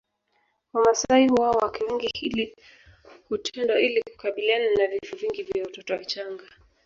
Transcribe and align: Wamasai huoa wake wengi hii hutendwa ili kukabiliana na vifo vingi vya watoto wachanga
Wamasai 0.73 1.27
huoa 1.27 1.51
wake 1.51 1.83
wengi 1.83 2.09
hii 2.13 2.55
hutendwa 3.29 3.79
ili 3.79 4.03
kukabiliana 4.11 4.65
na 4.75 4.87
vifo 4.87 5.15
vingi 5.15 5.43
vya 5.43 5.63
watoto 5.63 5.93
wachanga 5.93 6.43